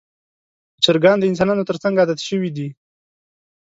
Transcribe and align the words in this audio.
چرګان 0.83 1.17
د 1.19 1.23
انسانانو 1.31 1.67
تر 1.69 1.77
څنګ 1.83 1.95
عادت 1.99 2.19
شوي 2.27 2.49
دي. 2.57 2.67